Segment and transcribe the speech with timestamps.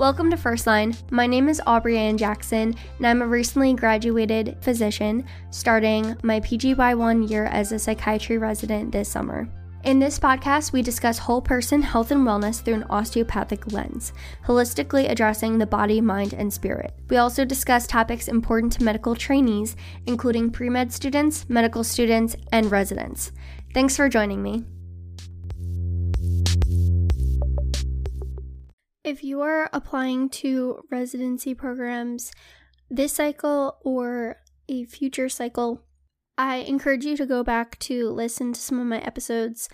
[0.00, 0.96] Welcome to First Line.
[1.10, 7.28] My name is Aubrey Ann Jackson, and I'm a recently graduated physician starting my PGY1
[7.28, 9.46] year as a psychiatry resident this summer.
[9.84, 14.14] In this podcast, we discuss whole person health and wellness through an osteopathic lens,
[14.46, 16.94] holistically addressing the body, mind, and spirit.
[17.10, 19.76] We also discuss topics important to medical trainees,
[20.06, 23.32] including pre med students, medical students, and residents.
[23.74, 24.64] Thanks for joining me.
[29.02, 32.32] If you are applying to residency programs
[32.90, 34.36] this cycle or
[34.68, 35.84] a future cycle,
[36.36, 39.68] I encourage you to go back to listen to some of my episodes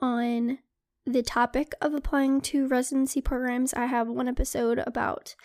[0.00, 0.58] on
[1.06, 3.72] the topic of applying to residency programs.
[3.74, 5.36] I have one episode about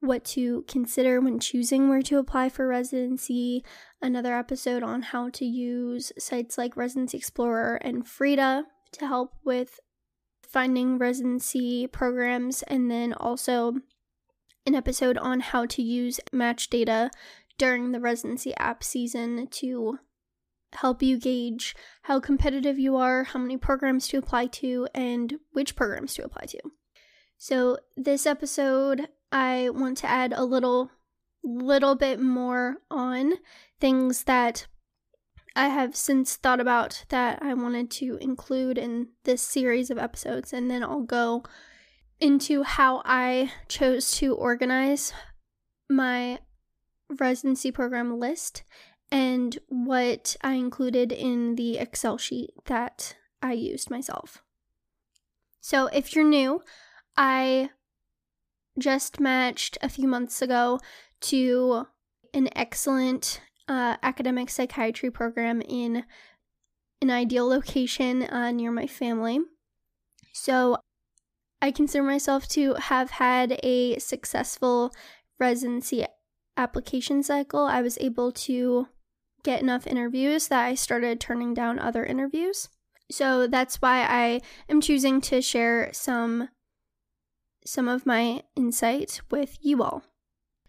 [0.00, 3.64] what to consider when choosing where to apply for residency,
[4.00, 9.78] another episode on how to use sites like Residency Explorer and FREIDA to help with
[10.48, 13.76] finding residency programs, and then also
[14.66, 17.10] an episode on how to use match data
[17.58, 19.98] during the residency app season to
[20.74, 25.76] help you gauge how competitive you are, how many programs to apply to, and which
[25.76, 26.58] programs to apply to.
[27.36, 30.90] So, this episode, I want to add a little
[31.44, 33.34] little bit more on
[33.80, 34.66] things that
[35.56, 40.52] I have since thought about that I wanted to include in this series of episodes,
[40.52, 41.42] and then I'll go
[42.20, 45.12] into how I chose to organize
[45.88, 46.38] my
[47.08, 48.62] residency program list
[49.10, 54.42] and what I included in the Excel sheet that I used myself.
[55.60, 56.62] So, if you're new,
[57.16, 57.70] I
[58.78, 60.78] just matched a few months ago
[61.22, 61.86] to
[62.32, 66.04] an excellent uh, academic psychiatry program in
[67.00, 69.40] an ideal location uh, near my family.
[70.32, 70.78] So,
[71.60, 74.92] I consider myself to have had a successful
[75.40, 76.04] residency
[76.56, 77.64] application cycle.
[77.64, 78.88] I was able to
[79.42, 82.68] get enough interviews that I started turning down other interviews.
[83.10, 86.48] So that's why I am choosing to share some
[87.64, 90.02] some of my insight with you all.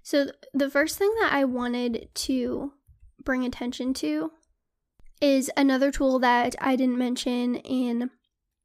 [0.02, 2.74] So the first thing that I wanted to
[3.30, 4.32] bring attention to
[5.22, 8.10] is another tool that I didn't mention in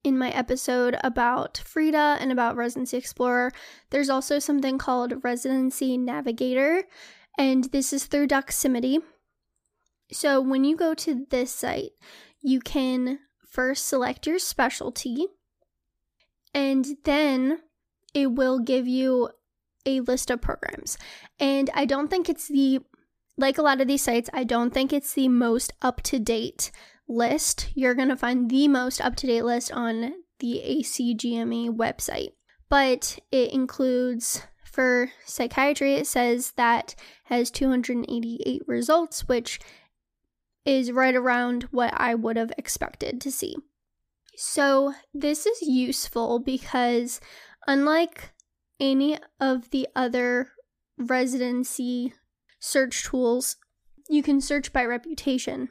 [0.02, 3.52] in my episode about FREIDA and about Residency Explorer.
[3.91, 6.84] There's also something called Residency Navigator,
[7.36, 9.02] and this is through Doximity.
[10.10, 11.91] So when you go to this site,
[12.41, 15.26] you can first select your specialty
[16.54, 17.58] and then
[18.14, 19.28] it will give you
[19.84, 20.96] a list of programs.
[21.38, 22.81] And I don't think it's the
[23.37, 26.71] like a lot of these sites, I don't think it's the most up to date
[27.09, 27.71] list.
[27.75, 32.33] You're going to find the most up to date list on the ACGME website.
[32.69, 39.61] But it includes for psychiatry, it says that has 288 results, which
[40.65, 43.55] is right around what I would have expected to see.
[44.37, 47.21] So, this is useful because,
[47.69, 48.33] unlike
[48.81, 50.50] any of the other
[50.99, 52.12] residency
[52.64, 53.56] search tools,
[54.08, 55.69] you can search by reputation.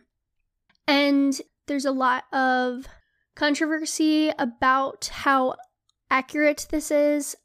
[0.87, 2.87] And there's a lot of
[3.35, 5.55] controversy about how
[6.11, 7.35] accurate this is.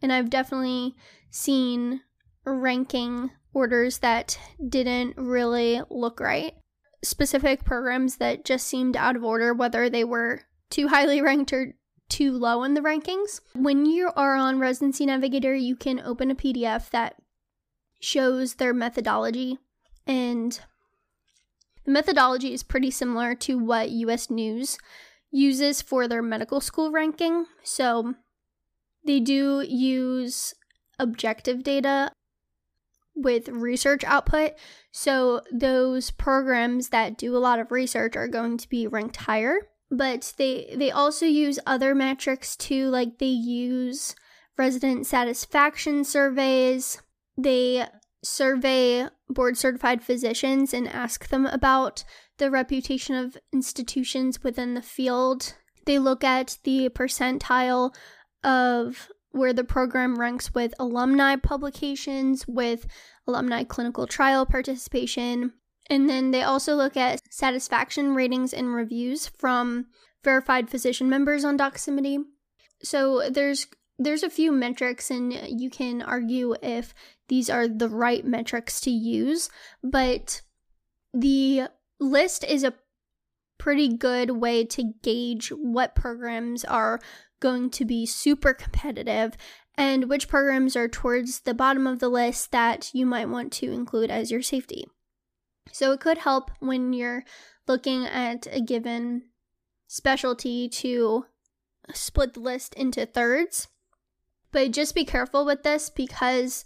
[0.00, 0.94] And I've definitely
[1.30, 2.00] seen
[2.44, 6.54] ranking orders that didn't really look right
[7.02, 10.40] specific programs that just seemed out of order, whether they were
[10.70, 11.74] too highly ranked or
[12.08, 13.40] too low in the rankings.
[13.54, 17.16] When you are on Residency Navigator, you can open a PDF that
[18.06, 19.58] shows their methodology,
[20.06, 20.60] and
[21.84, 24.78] the methodology is pretty similar to what US News
[25.32, 27.46] uses for their medical school ranking.
[27.64, 28.14] So
[29.04, 30.54] they do use
[31.00, 32.12] objective data
[33.16, 34.52] with research output.
[34.92, 39.56] So those programs that do a lot of research are going to be ranked higher.
[39.90, 44.14] But they they also use other metrics too, like they use
[44.56, 47.02] resident satisfaction surveys.
[47.36, 47.86] They
[48.22, 52.04] survey board certified physicians and ask them about
[52.38, 55.54] the reputation of institutions within the field.
[55.84, 57.94] They look at the percentile
[58.42, 62.86] of where the program ranks with alumni publications, with
[63.26, 65.52] alumni clinical trial participation.
[65.88, 69.86] And then they also look at satisfaction ratings and reviews from
[70.24, 72.18] verified physician members on Doximity.
[72.82, 73.66] So there's
[73.98, 76.92] there's a few metrics and you can argue if
[77.28, 79.48] these are the right metrics to use,
[79.82, 80.42] but
[81.12, 81.68] the
[81.98, 82.74] list is a
[83.58, 87.00] pretty good way to gauge what programs are
[87.40, 89.36] going to be super competitive
[89.76, 93.72] and which programs are towards the bottom of the list that you might want to
[93.72, 94.86] include as your safety.
[95.72, 97.24] So it could help when you're
[97.66, 99.22] looking at a given
[99.86, 101.26] specialty to
[101.92, 103.68] split the list into thirds.
[104.52, 106.64] But just be careful with this because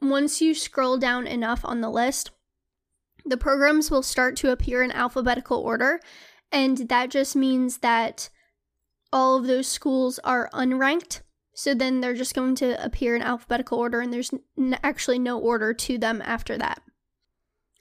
[0.00, 2.30] once you scroll down enough on the list,
[3.24, 6.00] the programs will start to appear in alphabetical order.
[6.50, 8.30] And that just means that
[9.12, 11.22] all of those schools are unranked.
[11.54, 15.38] So then they're just going to appear in alphabetical order, and there's n- actually no
[15.38, 16.80] order to them after that.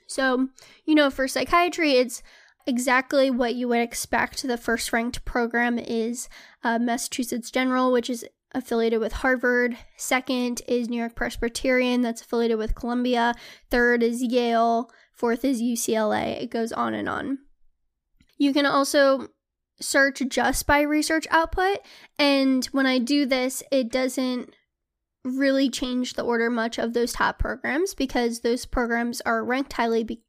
[0.07, 0.47] So,
[0.83, 2.23] you know, for psychiatry, it's
[2.65, 4.41] exactly what you would expect.
[4.41, 6.27] The first ranked program is
[6.63, 8.25] uh, Massachusetts General, which is
[8.57, 9.77] affiliated with Harvard.
[9.95, 13.33] Second is New York Presbyterian, that's affiliated with Columbia.
[13.69, 14.89] Third is Yale.
[15.13, 16.41] Fourth is UCLA.
[16.41, 17.39] It goes on and on.
[18.37, 19.29] You can also
[19.79, 21.79] search just by research output.
[22.17, 24.53] And when I do this, it doesn't
[25.23, 30.03] really change the order much of those top programs because those programs are ranked highly
[30.03, 30.23] be-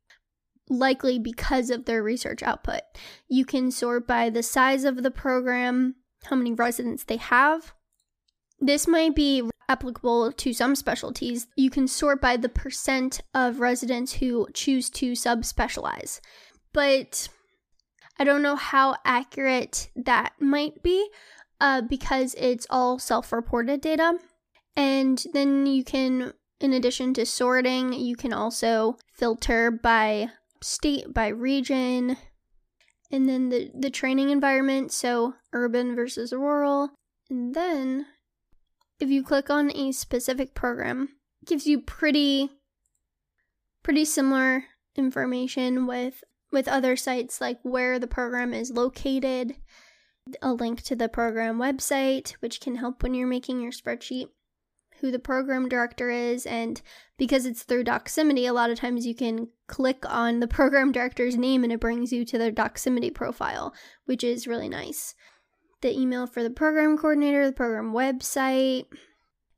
[0.69, 2.81] likely because of their research output.
[3.29, 7.75] You can sort by the size of the program, how many residents they have.
[8.61, 11.47] This might be applicable to some specialties.
[11.57, 16.21] You can sort by the percent of residents who choose to subspecialize.
[16.73, 17.29] But
[18.19, 21.09] I don't know how accurate that might be
[21.61, 24.19] uh, because it's all self reported data.
[24.77, 30.31] And then you can, in addition to sorting, you can also filter by
[30.63, 32.17] state, by region,
[33.11, 36.91] and then the, the training environment, so urban versus rural.
[37.31, 38.07] And then
[39.01, 41.09] if you click on a specific program,
[41.43, 42.51] it gives you pretty
[43.83, 44.65] pretty similar
[44.97, 49.55] information with with other sites like where the program is located,
[50.43, 54.29] a link to the program website, which can help when you're making your spreadsheet,
[55.01, 56.81] who the program director is, and
[57.19, 61.37] because it's through Doximity, a lot of times you can click on the program director's
[61.37, 63.75] name and it brings you to their Doximity profile,
[64.07, 65.15] which is really nice.
[65.81, 68.87] The email for the program coordinator, the program website,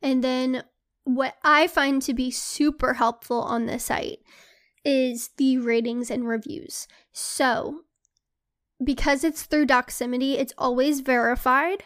[0.02, 0.64] and then
[1.04, 4.18] what I find to be super helpful on this site
[4.84, 6.86] is the ratings and reviews.
[7.12, 7.82] So,
[8.82, 11.84] because it's through Doximity, it's always verified.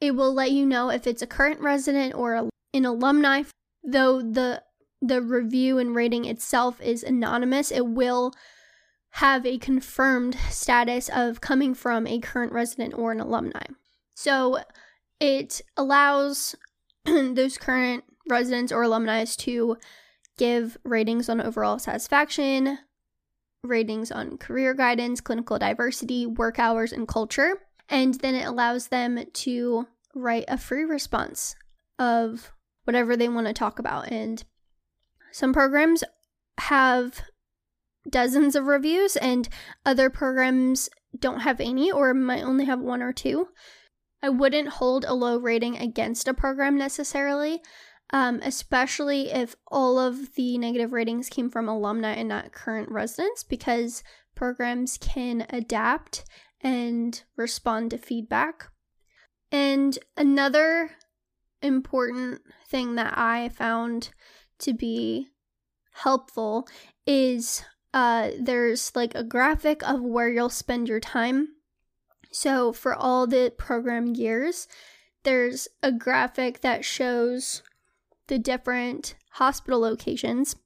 [0.00, 3.44] It will let you know if it's a current resident or an alumni.
[3.84, 4.62] Though the
[5.00, 8.32] the review and rating itself is anonymous, it will
[9.18, 13.64] have a confirmed status of coming from a current resident or an alumni.
[14.14, 14.60] So
[15.18, 16.54] it allows
[17.04, 19.76] those current residents or alumni to
[20.36, 22.78] give ratings on overall satisfaction,
[23.64, 27.54] ratings on career guidance, clinical diversity, work hours, and culture.
[27.88, 31.56] And then it allows them to write a free response
[31.98, 32.52] of
[32.84, 34.12] whatever they want to talk about.
[34.12, 34.44] And
[35.32, 36.04] some programs
[36.58, 37.24] have
[38.08, 39.48] dozens of reviews, and
[39.84, 40.88] other programs
[41.18, 43.48] don't have any or might only have one or two.
[44.22, 47.60] I wouldn't hold a low rating against a program necessarily
[48.10, 53.42] um, especially if all of the negative ratings came from alumni and not current residents,
[53.42, 54.02] because
[54.34, 56.24] programs can adapt
[56.60, 58.68] and respond to feedback.
[59.52, 60.90] And another
[61.60, 64.10] important thing that I found
[64.60, 65.28] to be
[65.92, 66.66] helpful
[67.06, 67.64] is
[67.94, 71.48] uh, there's like a graphic of where you'll spend your time.
[72.30, 74.68] So for all the program years,
[75.22, 77.62] there's a graphic that shows
[78.26, 80.56] the different hospital locations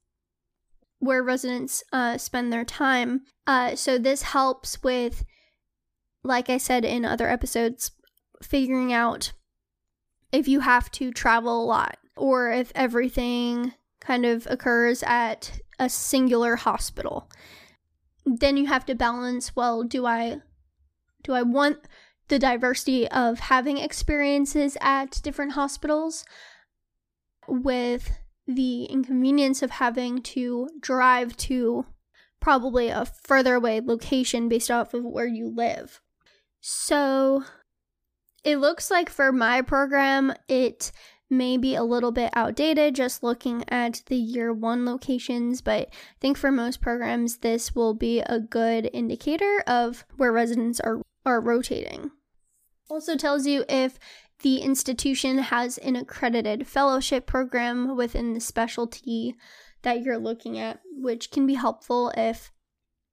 [0.99, 3.21] where residents uh, spend their time.
[3.45, 5.25] Uh, so this helps with,
[6.23, 7.91] like I said in other episodes,
[8.41, 9.31] figuring out
[10.31, 15.89] if you have to travel a lot or if everything kind of occurs at a
[15.89, 17.29] singular hospital.
[18.25, 20.41] Then you have to balance, well, do I
[21.23, 21.77] do I want
[22.27, 26.25] the diversity of having experiences at different hospitals
[27.47, 28.11] with
[28.47, 31.85] the inconvenience of having to drive to
[32.39, 36.01] probably a further away location based off of where you live.
[36.59, 37.43] So
[38.43, 40.91] it looks like for my program, it
[41.33, 45.95] may be a little bit outdated just looking at the year one locations, but I
[46.19, 51.41] think for most programs, this will be a good indicator of where residents are, are
[51.41, 52.11] rotating.
[52.89, 53.99] Also tells you if
[54.41, 59.35] the institution has an accredited fellowship program within the specialty
[59.83, 62.51] that you're looking at, which can be helpful if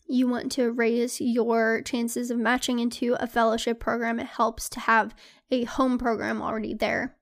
[0.09, 4.19] you want to raise your chances of matching into a fellowship program.
[4.19, 5.15] It helps to have
[5.53, 7.17] a home program already there.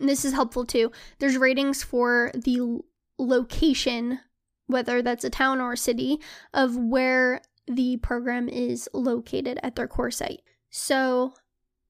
[0.00, 0.92] And this is helpful too.
[1.18, 2.80] There's ratings for the
[3.18, 4.20] location,
[4.66, 6.20] whether that's a town or a city,
[6.52, 10.42] of where the program is located at their core site.
[10.70, 11.34] So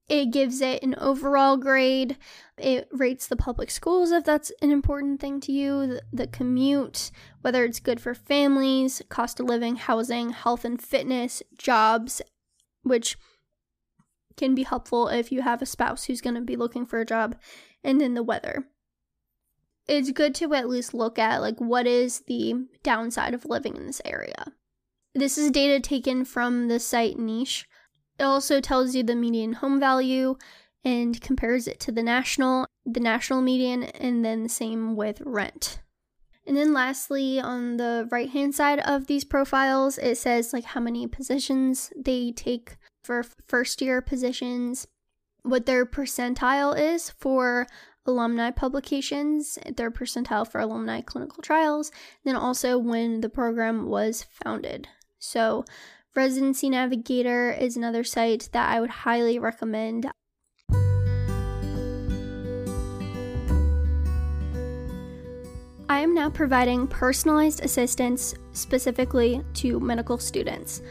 [0.08, 2.16] it gives it an overall grade.
[2.56, 7.10] It rates the public schools if that's an important thing to you, the, the, commute,
[7.40, 12.22] whether it's good for families, cost of living, housing, health and fitness, jobs,
[12.82, 13.16] which
[14.36, 17.06] can be helpful if you have a spouse who's going to be looking for a
[17.06, 17.36] job,
[17.82, 18.66] and then the weather.
[19.86, 23.86] It's good to at least look at like what is the downside of living in
[23.86, 24.52] this area.
[25.14, 27.66] This is data taken from the site niche
[28.18, 30.36] it also tells you the median home value
[30.84, 35.80] and compares it to the national, the national median, and then the same with rent.
[36.46, 40.80] And then lastly, on the right hand side of these profiles, it says like how
[40.80, 44.88] many positions they take for first year positions,
[45.42, 47.68] what their percentile is for
[48.04, 51.92] alumni publications, their percentile for alumni clinical trials,
[52.24, 54.88] then also when the program was founded.
[55.20, 55.64] So
[56.16, 60.10] Residency Navigator is another site that I would highly recommend.
[65.88, 70.82] I am now providing personalized assistance specifically to medical students.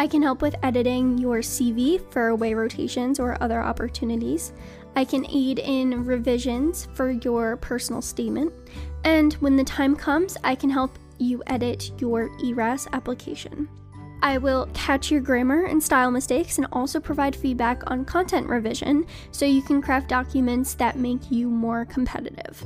[0.00, 4.52] I can help with editing your CV for away rotations or other opportunities.
[4.94, 8.52] I can aid in revisions for your personal statement.
[9.04, 13.68] And when the time comes, I can help you edit your ERAS application.
[14.22, 19.04] I will catch your grammar and style mistakes and also provide feedback on content revision
[19.32, 22.64] so you can craft documents that make you more competitive.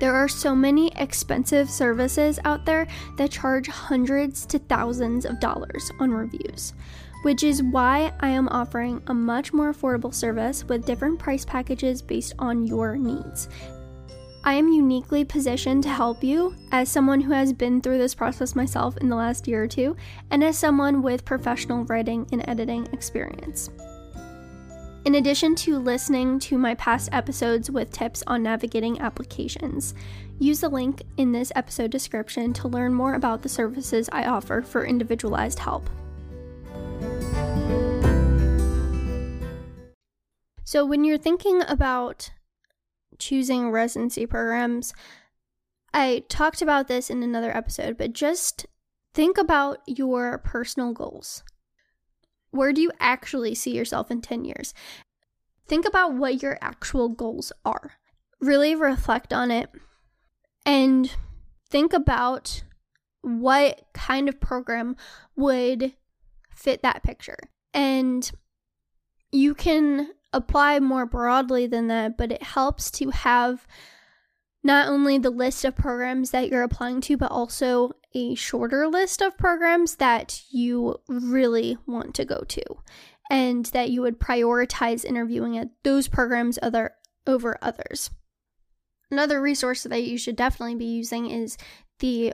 [0.00, 2.86] There are so many expensive services out there
[3.16, 6.74] that charge hundreds to thousands of dollars on reviews,
[7.22, 12.02] which is why I am offering a much more affordable service with different price packages
[12.02, 13.48] based on your needs.
[14.46, 18.54] I am uniquely positioned to help you as someone who has been through this process
[18.54, 19.96] myself in the last year or two,
[20.30, 23.70] and as someone with professional writing and editing experience.
[25.04, 29.94] In addition to listening to my past episodes with tips on navigating applications,
[30.38, 34.62] use the link in this episode description to learn more about the services I offer
[34.62, 35.88] for individualized help.
[40.64, 42.30] So, when you're thinking about
[43.18, 44.92] choosing residency programs.
[45.92, 48.66] I talked about this in another episode, but just
[49.12, 51.42] think about your personal goals.
[52.54, 54.72] Where do you actually see yourself in 10 years?
[55.66, 57.94] Think about what your actual goals are.
[58.40, 59.70] Really reflect on it
[60.64, 61.10] and
[61.68, 62.62] think about
[63.22, 64.94] what kind of program
[65.34, 65.94] would
[66.54, 67.38] fit that picture.
[67.72, 68.30] And
[69.32, 73.66] you can apply more broadly than that, but it helps to have
[74.64, 79.20] not only the list of programs that you're applying to, but also a shorter list
[79.20, 82.62] of programs that you really want to go to
[83.30, 86.92] and that you would prioritize interviewing at those programs other
[87.26, 88.10] over others.
[89.10, 91.58] Another resource that you should definitely be using is
[91.98, 92.32] the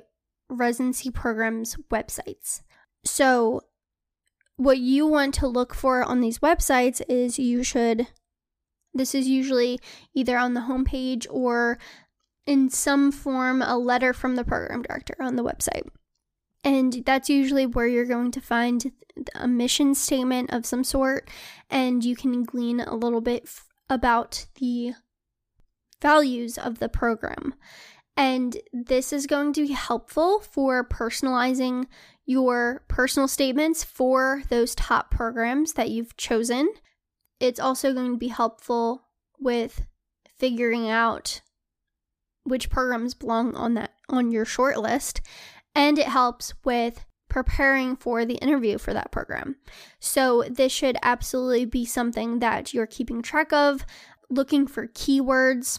[0.48, 2.62] residency programs websites.
[3.04, 3.62] So
[4.56, 8.06] what you want to look for on these websites is you should
[8.92, 9.78] this is usually
[10.14, 11.78] either on the homepage or
[12.46, 15.88] in some form a letter from the program director on the website.
[16.64, 18.92] And that's usually where you're going to find
[19.34, 21.28] a mission statement of some sort,
[21.68, 24.92] and you can glean a little bit f- about the
[26.00, 27.54] values of the program.
[28.16, 31.86] And this is going to be helpful for personalizing
[32.26, 36.70] your personal statements for those top programs that you've chosen.
[37.38, 39.04] It's also going to be helpful
[39.38, 39.86] with
[40.38, 41.40] figuring out
[42.50, 45.20] which programs belong on that on your short list
[45.74, 49.56] and it helps with preparing for the interview for that program.
[50.00, 53.86] So this should absolutely be something that you're keeping track of,
[54.28, 55.78] looking for keywords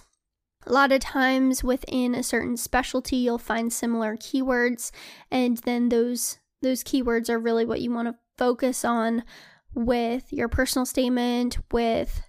[0.66, 4.92] a lot of times within a certain specialty, you'll find similar keywords,
[5.32, 9.24] and then those those keywords are really what you want to focus on
[9.74, 12.22] with your personal statement, with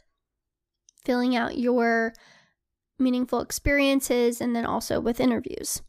[1.04, 2.14] filling out your
[3.02, 5.82] meaningful experiences, and then also with interviews.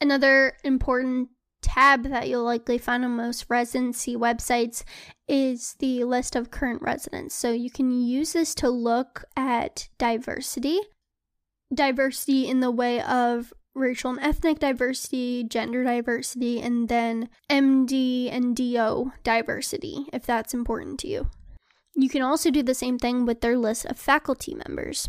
[0.00, 1.28] Another important
[1.62, 4.82] tab that you'll likely find on most residency websites
[5.28, 7.34] is the list of current residents.
[7.34, 10.80] So you can use this to look at diversity
[11.72, 18.56] diversity in the way of racial and ethnic diversity, gender diversity, and then MD and
[18.56, 21.28] DO diversity, if that's important to you.
[21.94, 25.08] You can also do the same thing with their list of faculty members.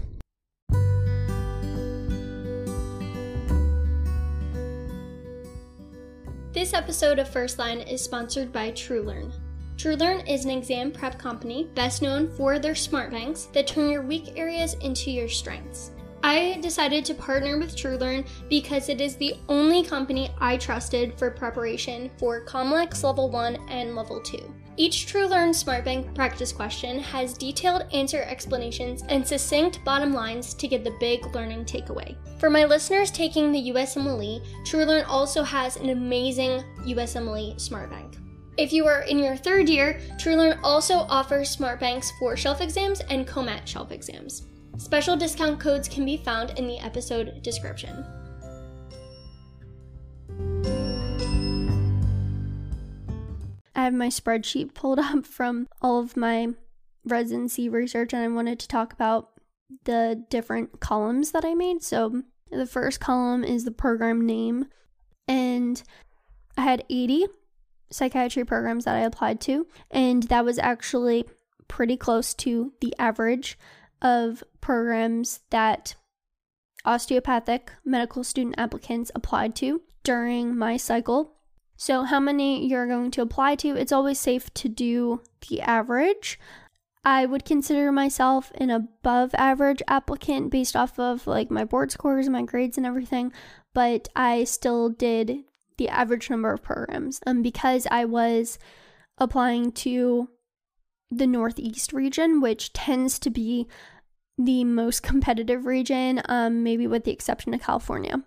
[6.61, 9.33] This episode of First Line is sponsored by TrueLearn.
[9.77, 14.03] TrueLearn is an exam prep company best known for their smart banks that turn your
[14.03, 15.89] weak areas into your strengths.
[16.21, 21.31] I decided to partner with TrueLearn because it is the only company I trusted for
[21.31, 24.53] preparation for COMLEX Level 1 and Level 2.
[24.77, 30.85] Each TrueLearn SmartBank practice question has detailed answer explanations and succinct bottom lines to get
[30.85, 32.15] the big learning takeaway.
[32.39, 38.15] For my listeners taking the USMLE, TrueLearn also has an amazing USMLE SmartBank.
[38.57, 43.01] If you are in your third year, TrueLearn also offers smart banks for shelf exams
[43.01, 44.43] and COMAT shelf exams.
[44.77, 48.05] Special discount codes can be found in the episode description.
[53.75, 56.49] I have my spreadsheet pulled up from all of my
[57.05, 59.29] residency research, and I wanted to talk about
[59.85, 61.83] the different columns that I made.
[61.83, 64.65] So, the first column is the program name,
[65.27, 65.81] and
[66.57, 67.27] I had 80
[67.89, 71.25] psychiatry programs that I applied to, and that was actually
[71.67, 73.57] pretty close to the average
[74.01, 75.95] of programs that
[76.83, 81.35] osteopathic medical student applicants applied to during my cycle.
[81.81, 86.39] So, how many you're going to apply to, it's always safe to do the average.
[87.03, 92.29] I would consider myself an above average applicant based off of like my board scores,
[92.29, 93.33] my grades, and everything,
[93.73, 95.39] but I still did
[95.77, 98.59] the average number of programs um, because I was
[99.17, 100.29] applying to
[101.09, 103.67] the Northeast region, which tends to be
[104.37, 108.23] the most competitive region, um, maybe with the exception of California.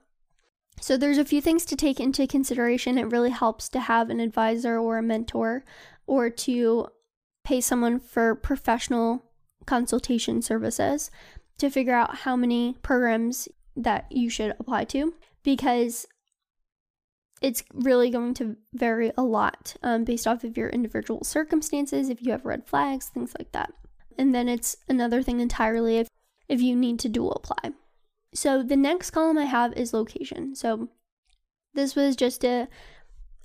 [0.80, 2.98] So, there's a few things to take into consideration.
[2.98, 5.64] It really helps to have an advisor or a mentor
[6.06, 6.88] or to
[7.44, 9.22] pay someone for professional
[9.66, 11.10] consultation services
[11.58, 16.06] to figure out how many programs that you should apply to because
[17.42, 22.22] it's really going to vary a lot um, based off of your individual circumstances, if
[22.22, 23.72] you have red flags, things like that.
[24.16, 26.08] And then it's another thing entirely if,
[26.48, 27.72] if you need to dual apply.
[28.34, 30.54] So the next column I have is location.
[30.54, 30.88] So
[31.74, 32.68] this was just to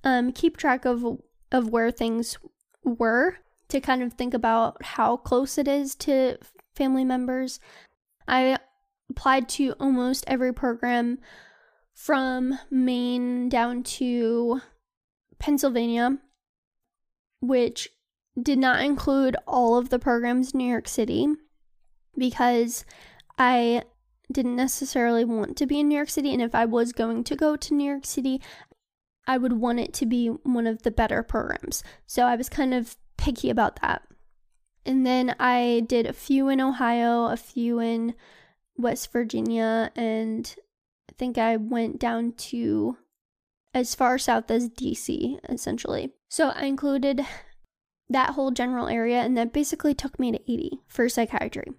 [0.04, 1.06] um, keep track of
[1.52, 2.38] of where things
[2.84, 3.38] were
[3.70, 6.38] to kind of think about how close it is to
[6.76, 7.60] family members.
[8.28, 8.58] I
[9.10, 11.20] applied to almost every program
[11.94, 14.62] from Maine down to
[15.40, 16.18] Pennsylvania,
[17.42, 17.90] which
[18.42, 21.28] did not include all of the programs in New York City
[22.18, 22.86] because
[23.38, 23.84] I
[24.32, 26.34] didn't necessarily want to be in New York City.
[26.34, 28.42] And if I was going to go to New York City,
[29.28, 31.84] I would want it to be one of the better programs.
[32.06, 34.04] So I was kind of picky about that.
[34.86, 38.16] And then I did a few in Ohio, a few in
[38.78, 40.56] West Virginia, and
[41.10, 42.98] I think I went down to
[43.74, 46.14] as far south as DC, essentially.
[46.30, 47.26] So I included
[48.10, 51.72] that whole general area, and that basically took me to 80 for psychiatry.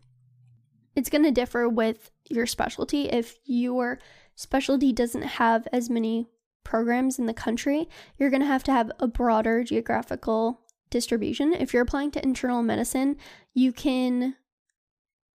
[1.01, 3.09] It's going to differ with your specialty.
[3.09, 4.01] If your
[4.35, 6.29] specialty doesn't have as many
[6.63, 10.61] programs in the country, you're going to have to have a broader geographical
[10.91, 11.55] distribution.
[11.55, 13.17] If you're applying to internal medicine,
[13.55, 14.37] you can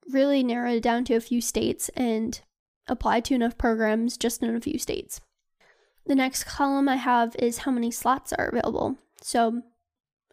[0.08, 2.40] really narrow it down to a few states and
[2.88, 5.20] apply to enough programs just in a few states.
[6.06, 8.98] The next column I have is how many slots are available.
[9.20, 9.64] So,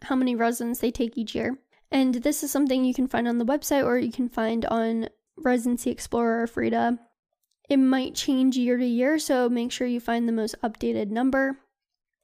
[0.03, 1.57] how many residents they take each year.
[1.91, 5.09] And this is something you can find on the website or you can find on
[5.37, 6.99] Residency Explorer or FREIDA.
[7.69, 11.59] It might change year to year, so make sure you find the most updated number.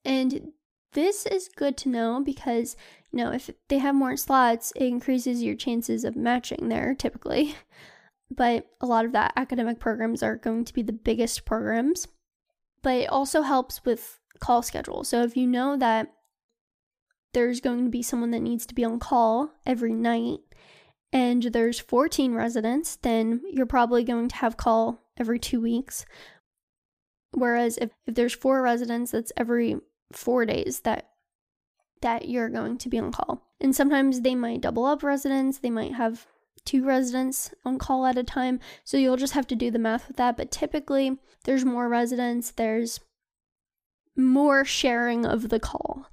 [0.03, 0.51] And
[0.93, 2.75] this is good to know because,
[3.11, 7.55] you know, if they have more slots, it increases your chances of matching there typically.
[8.31, 12.07] but a lot of that academic programs are going to be the biggest programs.
[12.81, 15.03] But it also helps with call schedule.
[15.03, 16.13] So if you know that
[17.33, 20.39] there's going to be someone that needs to be on call every night
[21.11, 26.05] and there's 14 residents, then you're probably going to have call every two weeks.
[27.31, 29.77] Whereas if, if there's four residents, that's every
[30.11, 31.05] four days that
[32.01, 33.45] that you're going to be on call.
[33.59, 36.25] And sometimes they might double up residents, they might have
[36.63, 38.59] two residents on call at a time.
[38.85, 40.37] So you'll just have to do the math with that.
[40.37, 43.01] But typically, there's more residents, there's
[44.15, 46.05] more sharing of the call.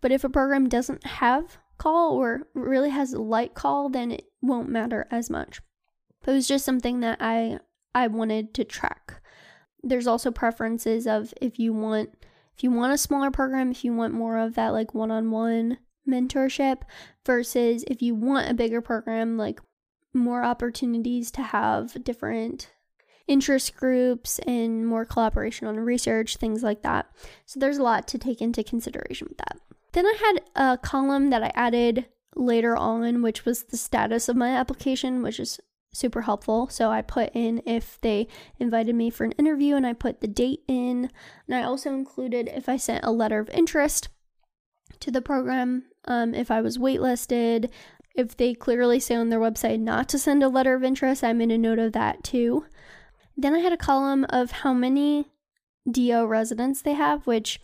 [0.00, 4.68] But if a program doesn't have call or really has light call, then it won't
[4.68, 5.60] matter as much.
[6.22, 7.58] But it was just something that I
[7.94, 9.22] I wanted to track.
[9.82, 12.10] There's also preferences of if you want
[12.56, 16.82] if you want a smaller program, if you want more of that like one-on-one mentorship
[17.26, 19.60] versus if you want a bigger program like
[20.12, 22.70] more opportunities to have different
[23.26, 27.06] interest groups and more collaboration on research, things like that.
[27.46, 29.58] So there's a lot to take into consideration with that.
[29.94, 34.34] Then I had a column that I added later on, which was the status of
[34.34, 35.60] my application, which is
[35.92, 36.68] super helpful.
[36.68, 38.26] So I put in if they
[38.58, 41.10] invited me for an interview and I put the date in.
[41.46, 44.08] And I also included if I sent a letter of interest
[44.98, 47.70] to the program, um, if I was waitlisted,
[48.16, 51.32] if they clearly say on their website not to send a letter of interest, I
[51.32, 52.66] made a note of that too.
[53.36, 55.26] Then I had a column of how many
[55.88, 57.60] DO residents they have, which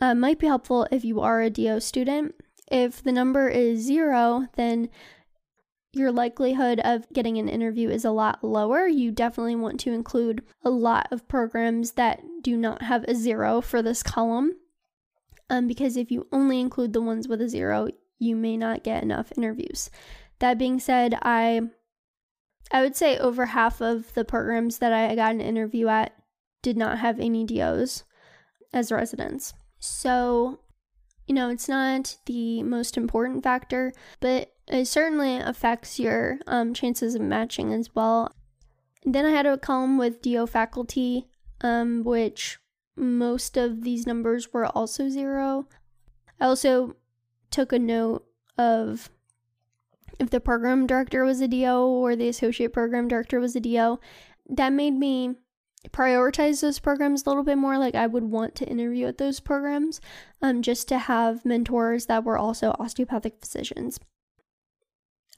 [0.00, 2.34] uh, might be helpful if you are a DO student.
[2.70, 4.88] If the number is zero, then
[5.92, 8.86] your likelihood of getting an interview is a lot lower.
[8.86, 13.60] You definitely want to include a lot of programs that do not have a zero
[13.60, 14.52] for this column.
[15.48, 19.02] Um, because if you only include the ones with a zero, you may not get
[19.02, 19.90] enough interviews.
[20.40, 21.62] That being said, I
[22.72, 26.12] I would say over half of the programs that I got an interview at
[26.62, 28.02] did not have any DOs
[28.72, 29.54] as residents.
[29.78, 30.60] So,
[31.26, 37.14] you know, it's not the most important factor, but it certainly affects your um, chances
[37.14, 38.34] of matching as well.
[39.04, 41.28] Then I had a column with DO faculty,
[41.60, 42.58] um, which
[42.96, 45.68] most of these numbers were also zero.
[46.40, 46.96] I also
[47.50, 48.26] took a note
[48.58, 49.10] of
[50.18, 54.00] if the program director was a DO or the associate program director was a DO.
[54.48, 55.36] That made me
[55.92, 57.78] prioritize those programs a little bit more.
[57.78, 60.00] Like I would want to interview at those programs
[60.42, 63.98] um, just to have mentors that were also osteopathic physicians.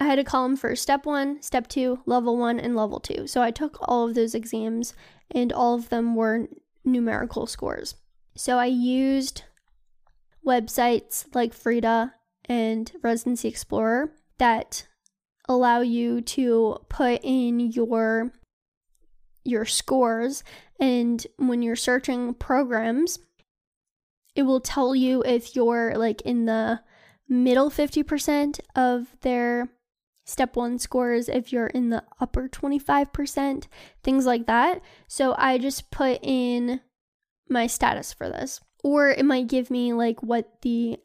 [0.00, 3.26] I had a column for step one, step two, level one, and level two.
[3.26, 4.94] So I took all of those exams
[5.30, 6.48] and all of them were
[6.84, 7.96] numerical scores.
[8.36, 9.42] So I used
[10.46, 12.12] websites like FREIDA
[12.44, 14.86] and Residency Explorer that
[15.48, 18.32] allow you to put in your
[19.48, 20.44] your scores
[20.78, 23.18] and when you're searching programs
[24.34, 26.80] it will tell you if you're like in the
[27.28, 29.68] middle 50% of their
[30.24, 33.66] step 1 scores if you're in the upper 25%
[34.02, 34.80] things like that.
[35.08, 36.80] So i just put in
[37.48, 38.60] my status for this.
[38.84, 40.98] Or it might give me like what the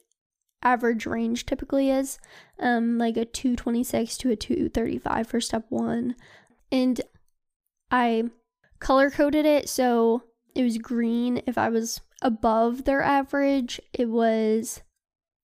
[0.62, 2.20] average range typically is
[2.60, 6.16] um like a 226 to a 235 for step 1
[6.72, 7.02] and
[7.94, 8.26] I
[8.80, 14.82] color coded it so it was green if I was above their average it was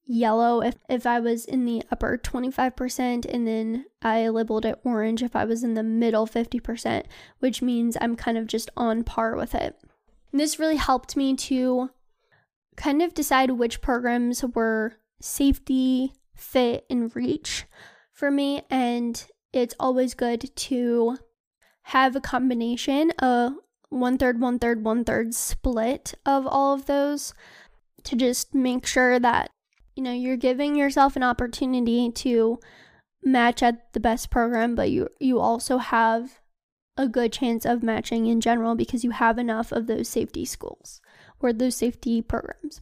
[0.09, 5.21] yellow if, if I was in the upper 25%, and then I labeled it orange
[5.21, 7.05] if I was in the middle 50%,
[7.37, 9.79] which means I'm kind of just on par with it.
[10.31, 11.91] And this really helped me to
[12.75, 17.65] kind of decide which programs were safety, fit, and reach
[18.11, 18.63] for me.
[18.69, 21.17] And it's always good to
[21.89, 23.51] have a combination, a
[23.89, 27.33] one third, one third, one third split of all of those
[28.03, 29.49] to just make sure that
[29.95, 32.59] you know you're giving yourself an opportunity to
[33.21, 36.39] match at the best program but you you also have
[36.95, 41.01] a good chance of matching in general because you have enough of those safety schools
[41.41, 42.79] or those safety programs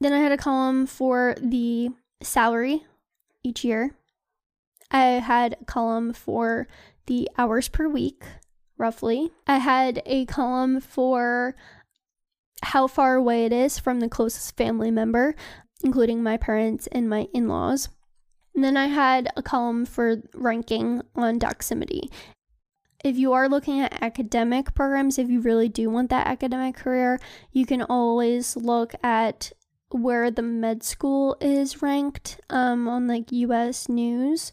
[0.00, 1.90] then I had a column for the
[2.22, 2.84] salary
[3.42, 3.96] each year.
[4.90, 6.68] I had a column for
[7.06, 8.24] the hours per week,
[8.78, 9.30] roughly.
[9.46, 11.54] I had a column for
[12.62, 15.34] how far away it is from the closest family member,
[15.82, 17.88] including my parents and my in laws.
[18.54, 22.10] And then I had a column for ranking on Doximity.
[23.04, 27.20] If you are looking at academic programs, if you really do want that academic career,
[27.52, 29.52] you can always look at
[29.90, 34.52] where the med school is ranked um, on like US news.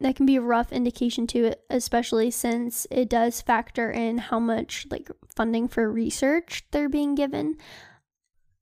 [0.00, 4.38] That can be a rough indication to it, especially since it does factor in how
[4.38, 7.56] much like funding for research they're being given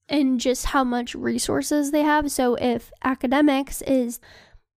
[0.09, 2.31] and just how much resources they have.
[2.31, 4.21] So if academics is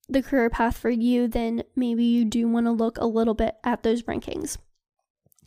[0.10, 3.56] the career path for you, then maybe you do want to look a little bit
[3.63, 4.58] at those rankings.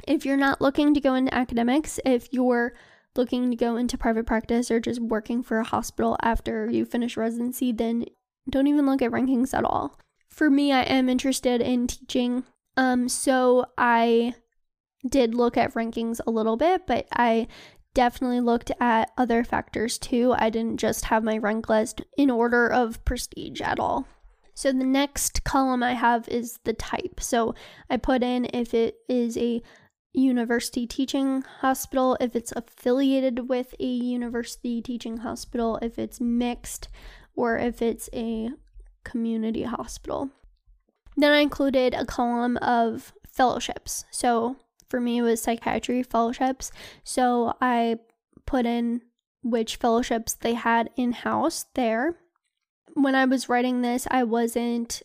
[0.06, 2.74] If you're not looking to go into academics, if you're
[3.16, 7.16] looking to go into private practice or just working for a hospital after you finish
[7.16, 8.04] residency, then
[8.48, 9.98] don't even look at rankings at all.
[10.40, 12.44] For me, I am interested in teaching.
[12.74, 14.32] Um, so I
[15.06, 17.46] did look at rankings a little bit, but I
[17.92, 20.34] definitely looked at other factors too.
[20.38, 24.08] I didn't just have my rank list in order of prestige at all.
[24.54, 27.20] So the next column I have is the type.
[27.20, 27.54] So
[27.90, 29.60] I put in if it is a
[30.14, 36.88] university teaching hospital, if it's affiliated with a university teaching hospital, if it's mixed,
[37.34, 38.48] or if it's a
[39.04, 40.30] community hospital.
[41.16, 44.04] Then I included a column of fellowships.
[44.10, 44.56] So,
[44.90, 46.72] for me, it was psychiatry fellowships.
[47.04, 47.98] So I
[48.44, 49.02] put in
[49.42, 52.16] which fellowships they had in house there.
[52.94, 55.02] When I was writing this, I wasn't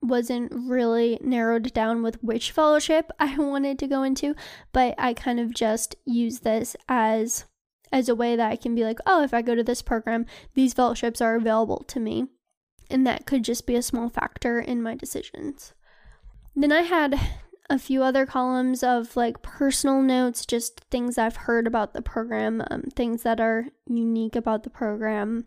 [0.00, 4.34] wasn't really narrowed down with which fellowship I wanted to go into,
[4.72, 7.44] but I kind of just use this as
[7.92, 10.26] as a way that I can be like, oh, if I go to this program,
[10.54, 12.26] these fellowships are available to me.
[12.90, 15.72] And that could just be a small factor in my decisions.
[16.54, 17.18] Then I had
[17.70, 22.62] a few other columns of like personal notes, just things I've heard about the program,
[22.70, 25.46] um, things that are unique about the program.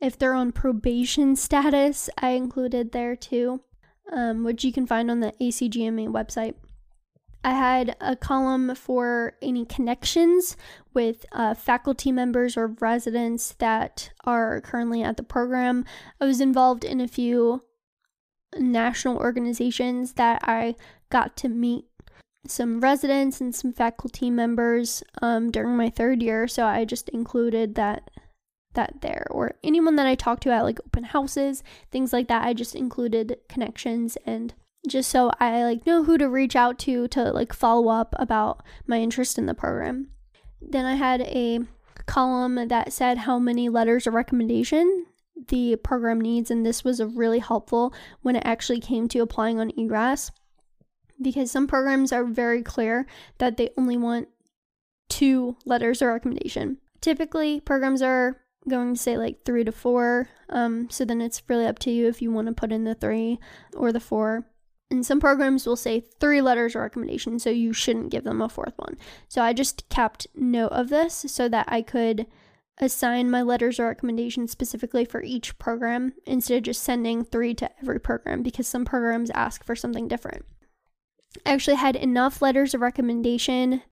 [0.00, 3.60] If they're on probation status, I included there too,
[4.12, 6.54] um, which you can find on the ACGME website.
[7.42, 10.56] I had a column for any connections
[10.92, 15.84] with uh, faculty members or residents that are currently at the program.
[16.20, 17.62] I was involved in a few
[18.58, 20.74] national organizations that I
[21.08, 21.86] got to meet
[22.46, 27.74] some residents and some faculty members um, during my third year, so I just included
[27.76, 28.10] that
[28.74, 32.46] that there or anyone that I talked to at like open houses, things like that.
[32.46, 34.54] I just included connections and
[34.88, 38.62] just so I like know who to reach out to to like follow up about
[38.86, 40.08] my interest in the program.
[40.60, 41.60] Then I had a
[42.06, 45.06] column that said how many letters of recommendation
[45.48, 49.72] the program needs, and this was really helpful when it actually came to applying on
[49.78, 50.30] ERAS
[51.20, 53.06] because some programs are very clear
[53.38, 54.28] that they only want
[55.08, 56.78] two letters of recommendation.
[57.00, 61.66] Typically, programs are going to say like three to four, um, so then it's really
[61.66, 63.38] up to you if you want to put in the three
[63.74, 64.46] or the four.
[64.90, 68.48] And some programs will say three letters of recommendation, so you shouldn't give them a
[68.48, 68.98] fourth one.
[69.28, 72.26] So I just kept note of this so that I could
[72.78, 77.70] assign my letters of recommendation specifically for each program instead of just sending three to
[77.80, 80.44] every program because some programs ask for something different.
[81.46, 83.82] I actually had enough letters of recommendation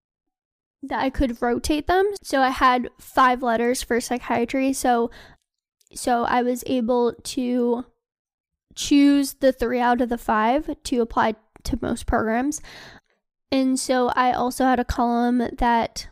[0.82, 2.12] that I could rotate them.
[2.22, 4.72] So I had five letters for psychiatry.
[4.72, 5.10] So
[5.94, 7.84] so I was able to
[8.78, 12.62] choose the three out of the five to apply to most programs.
[13.50, 16.08] And so I also had a column that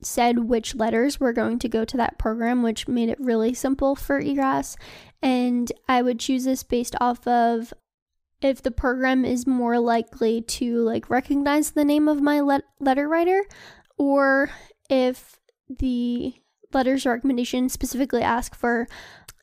[0.00, 3.96] said which letters were going to go to that program, which made it really simple
[3.96, 4.76] for ERAS.
[5.20, 7.74] And I would choose this based off of
[8.40, 13.08] if the program is more likely to like recognize the name of my let- letter
[13.08, 13.42] writer
[13.96, 14.50] or
[14.88, 16.34] if the
[16.72, 18.86] letters recommendation specifically ask for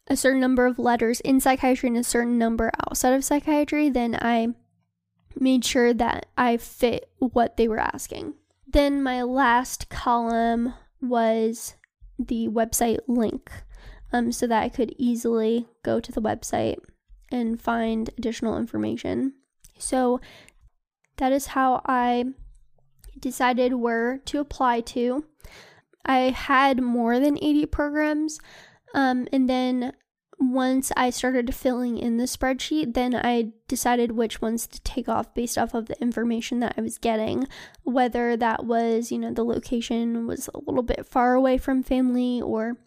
[0.07, 4.17] a certain number of letters in psychiatry and a certain number outside of psychiatry, then
[4.21, 4.49] I
[5.39, 8.35] made sure that I fit what they were asking.
[8.67, 11.75] Then my last column was
[12.17, 13.51] the website link
[14.13, 16.77] um, so that I could easily go to the website
[17.31, 19.33] and find additional information.
[19.77, 20.21] So
[21.17, 22.25] that is how I
[23.19, 25.25] decided where to apply to.
[26.05, 28.39] I had more than 80 programs,
[28.95, 29.93] um, and then
[30.39, 35.33] once I started filling in the spreadsheet, then I decided which ones to take off
[35.33, 37.47] based off of the information that I was getting.
[37.83, 42.41] Whether that was, you know, the location was a little bit far away from family
[42.41, 42.77] or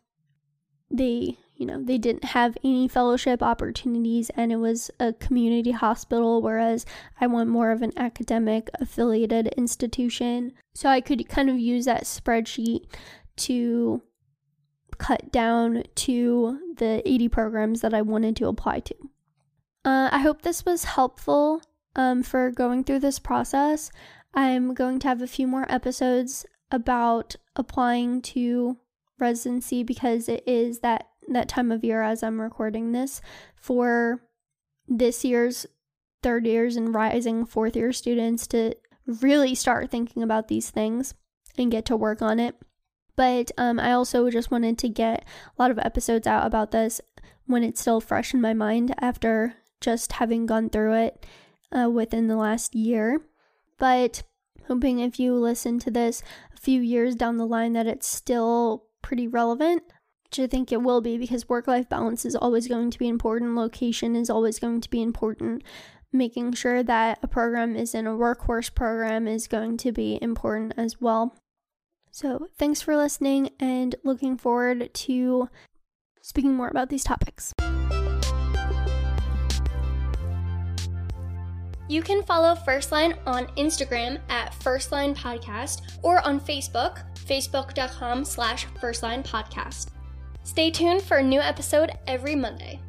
[0.91, 6.41] they you know, they didn't have any fellowship opportunities and it was a community hospital,
[6.41, 6.87] whereas
[7.21, 10.53] I want more of an academic affiliated institution.
[10.77, 12.85] So I could kind of use that spreadsheet
[13.39, 14.03] to
[14.99, 18.95] cut down to the 80 programs that I wanted to apply to.
[19.85, 21.63] Uh, I hope this was helpful
[21.97, 23.91] um, for going through this process.
[24.35, 28.79] I'm going to have a few more episodes about applying to
[29.19, 33.21] residency because it is that that time of year as I'm recording this
[33.55, 34.23] for
[34.87, 35.67] this year's
[36.23, 38.75] third years and rising fourth year students to
[39.07, 41.15] really start thinking about these things
[41.57, 42.57] and get to work on it.
[43.19, 47.01] But um, I also just wanted to get a lot of episodes out about this
[47.47, 51.27] when it's still fresh in my mind after just having gone through it
[51.77, 53.21] uh, within the last year.
[53.77, 54.23] But
[54.69, 56.23] hoping if you listen to this
[56.57, 59.83] a few years down the line that it's still pretty relevant
[60.27, 63.09] which I think it will be because work life balance is always going to be
[63.09, 65.65] important, location is always going to be important.
[66.13, 70.75] Making sure that a program is in a workhorse program is going to be important
[70.77, 71.35] as well.
[72.11, 75.49] So, thanks for listening and looking forward to
[76.23, 77.53] speaking more about these topics.
[81.89, 88.25] You can follow First Line on Instagram at First Line Podcast or on Facebook, facebook.com
[88.27, 89.89] slash First Line Podcast.
[90.45, 92.81] Stay tuned for a new episode every Monday.